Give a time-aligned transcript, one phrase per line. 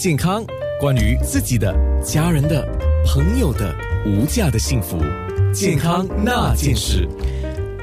[0.00, 0.44] 健康，
[0.78, 1.74] 关于自己的、
[2.04, 2.64] 家人的、
[3.04, 3.74] 朋友的
[4.06, 4.96] 无价的幸福，
[5.52, 7.04] 健康那件事。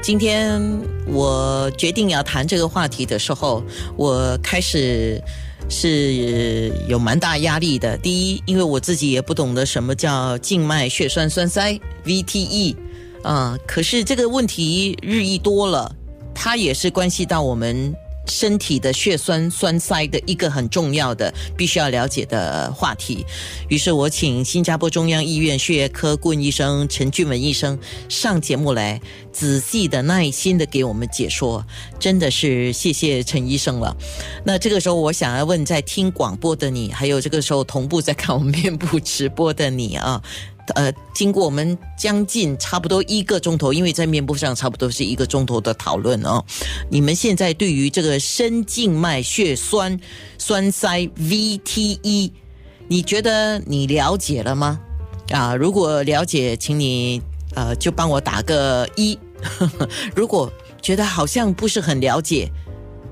[0.02, 0.58] 今天
[1.06, 3.62] 我决定要谈这个话题的时候，
[3.98, 5.22] 我开始
[5.68, 7.98] 是有蛮大压力的。
[7.98, 12.76] 第一，因为我自己也不懂得什么叫静脉血栓栓塞 （VTE）
[13.24, 15.94] 啊，可是这个问题日益多了，
[16.34, 17.94] 它也是关系到我们。
[18.26, 23.24] 身体的血栓栓塞的一个很重要的、必须要了解的话题。
[23.68, 29.00] 于是我请新加坡中央医院血液科顾问医生陈俊文医生上节目来，
[29.32, 31.64] 仔细的、耐心的给我们解说。
[31.98, 33.96] 真的是谢谢陈医生了。
[34.44, 40.22] 那这个时候，我想要问，在听广播的你，还有这个时候同步在看我们面部直播的你啊。
[40.74, 46.44] 呃，经过我们将近差不多一个钟头，因为在面部上差不多是一个钟头的讨论哦。
[46.90, 49.98] 你们现在对于这个深静脉血栓
[50.38, 52.30] 栓塞 VTE，
[52.88, 54.80] 你觉得你了解了吗？
[55.30, 57.22] 啊，如果了解，请你
[57.54, 59.18] 呃就帮我打个一。
[60.14, 62.50] 如果觉得好像不是很了解，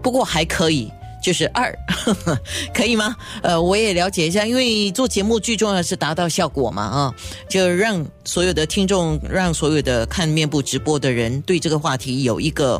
[0.02, 0.90] 不过还可以。
[1.24, 1.74] 就是二，
[2.74, 3.16] 可以吗？
[3.42, 7.14] 呃，我也了解一下，因为做节目最重要是达到效果嘛，啊，
[7.48, 12.78] 就让所有的听众，让所有的看面部直播的人对这个话题有一个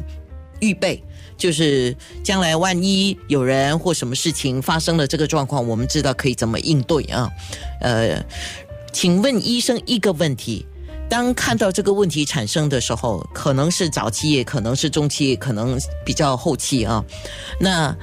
[0.60, 1.02] 预备，
[1.38, 7.30] 就是将来万一有人或什么事情发生了这个状况，我们知道可以怎么应对啊。
[7.80, 8.22] 呃，
[8.92, 10.66] 请问医生一个问题。
[11.06, 17.04] 当看到这个问题产生的时候，可能是早期，也可能是中期，可能比较后期啊。
[17.60, 17.94] 那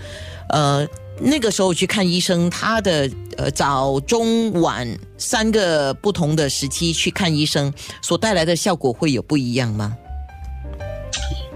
[0.51, 0.87] 呃，
[1.19, 9.97] 那个时候去看医生，他的呃早中晚三个不同的时期去看医生，所带来的效果会有不一样吗？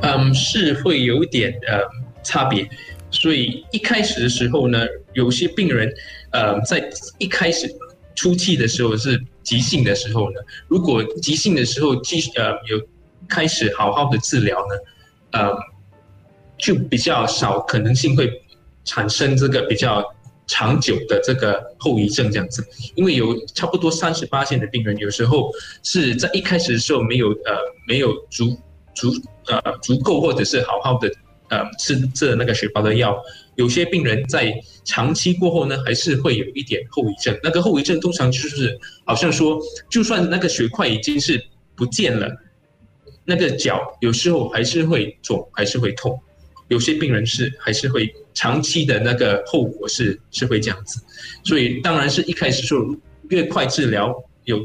[0.02, 1.80] 嗯，是会有点呃
[2.24, 2.68] 差别。
[3.12, 5.94] 所以一开始的时候呢，有些病人
[6.32, 7.74] 呃在一开始
[8.16, 9.24] 初期的时候是。
[9.46, 12.82] 急性的时候呢，如果急性的时候继呃有
[13.30, 14.76] 开始好好的治疗呢，
[15.34, 15.52] 呃，
[16.58, 18.42] 就比较少可能性会
[18.86, 20.02] 产生这个比较
[20.48, 22.66] 长久的这个后遗症这样子，
[22.96, 25.52] 因为有差不多三十八线的病人有时候
[25.84, 27.58] 是在一开始的时候没有呃
[27.88, 28.56] 没有足
[28.94, 29.12] 足
[29.48, 31.12] 呃足够或者是好好的
[31.50, 33.20] 呃吃这那个血包的药。
[33.56, 34.54] 有些病人在
[34.84, 37.36] 长期过后呢，还是会有一点后遗症。
[37.42, 39.60] 那个后遗症通常就是好像说，
[39.90, 41.42] 就算那个血块已经是
[41.74, 42.30] 不见了，
[43.24, 46.20] 那个脚有时候还是会肿，还是会痛。
[46.68, 51.02] 有些病人是还是会长期的那个后果是是会这样子。
[51.44, 52.80] 所以当然是一开始说
[53.30, 54.14] 越快治疗，
[54.44, 54.60] 有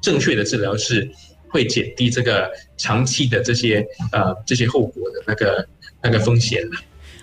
[0.00, 1.06] 正确的治疗是
[1.48, 5.68] 会减低这个长期的这些呃这些后果的那个
[6.02, 6.76] 那个风险的。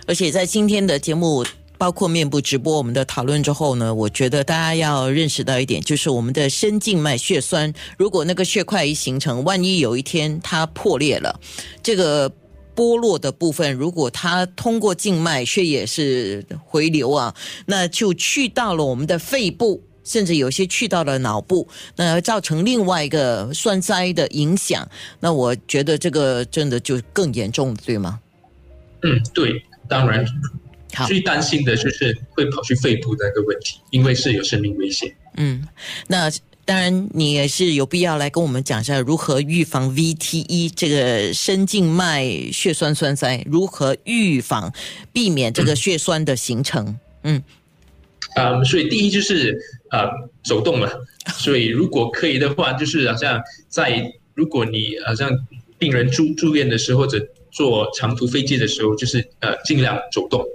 [0.06, 1.46] 而且在今天的节目，
[1.78, 11.40] 包括面部直播我们的讨论之后呢，我觉得大家要认识到一点，就是我们的深静脉血栓，如果那个血块一形成，万一有一天它破裂了，
[11.84, 12.32] 这个
[12.78, 17.34] 剥落的部分，如果它通过静脉血液是回流啊，
[17.66, 24.88] 那就去到了我们的肺部，甚至有些去到了脑部，那造成另外一个栓塞的影响，
[25.20, 28.20] 那我觉得这个真的就更严重了，对吗？
[29.02, 29.64] 嗯，对。
[29.90, 30.26] 当然，
[31.08, 35.16] 最担心的就是会跑去肺部的一个问题，因为是有生命危险。
[35.38, 35.66] 嗯，
[36.08, 36.30] 那
[36.68, 44.72] 当然你也是有必要来跟我们讲一下如何预防 VTE 这个深静脉血栓栓塞，如何预防
[45.14, 47.00] 避免这个血栓的形成。
[47.24, 47.42] 嗯，
[48.36, 49.58] 嗯，所以第一就是
[49.92, 50.10] 呃
[50.44, 50.92] 走动了，
[51.38, 55.32] 所以如果可以的话，就是好像在如果你好像
[55.80, 57.26] 病人住住院的时候或者。
[57.50, 60.46] 坐长途飞机的时候，就是呃尽量走动，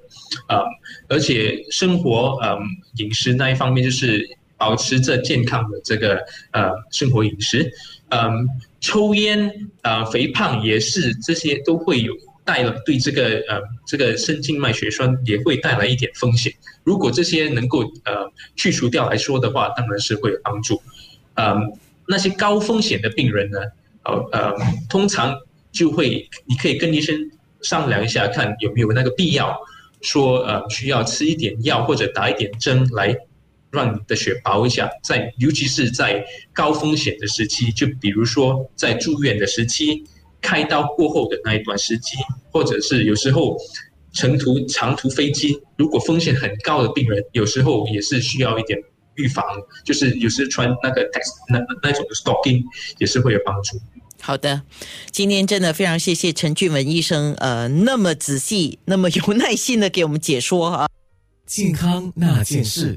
[0.46, 0.62] 啊，
[1.08, 2.60] 而且生活嗯
[2.98, 4.28] 饮食那一方面，就是
[4.62, 7.68] 保持着健康的这个呃生活饮食，
[8.10, 8.48] 嗯，
[8.80, 12.14] 抽烟啊肥胖也是这些都会有
[12.44, 16.52] 带了对这个呃这个深静脉血栓也会带来一点风险。
[16.84, 20.80] 如果这些能够呃去除掉来说的话，当然是会有帮助。
[21.34, 21.72] 嗯，
[22.06, 23.58] 那些高风险的病人呢，
[24.04, 24.54] 呃呃
[24.88, 25.36] 通常。
[25.72, 27.16] 就会，你可以跟医生
[27.62, 29.58] 商量一下，看有没有那个必要，
[30.02, 33.16] 说呃需要吃一点药或者打一点针来
[33.72, 36.22] 让你的血薄一下，在尤其是在
[36.52, 40.04] 高风险的时期，就比如说在住院的时期，
[40.40, 42.16] 开刀过后的那一段时期，
[42.50, 43.56] 或者是有时候
[44.12, 48.78] 乘途长途飞机，如果风险很高的病人，有时候也是需要一点
[49.14, 49.44] 预防，
[49.84, 51.08] 就是有时穿那个
[51.48, 52.62] 那那种的 stocking
[52.98, 53.80] 也是会有帮助。
[54.20, 54.62] 好的，
[55.10, 60.88] 今天真的非常谢谢陈俊文医生，呃，那么仔细、那么有耐心的给我们解说啊，
[61.44, 62.94] 健康那件事。